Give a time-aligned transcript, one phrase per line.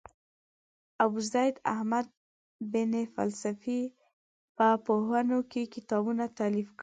[1.05, 2.07] ابوزید احمد
[2.71, 3.81] بن فلسفي
[4.57, 6.79] په پوهنو کې کتابونه تالیف کړل.